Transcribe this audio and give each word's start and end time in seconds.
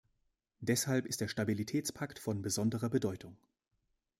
Deshalb 0.61 1.05
ist 1.05 1.21
der 1.21 1.27
Stabilitätspakt 1.27 2.17
von 2.17 2.41
besonderer 2.41 2.89
Bedeutung. 2.89 3.37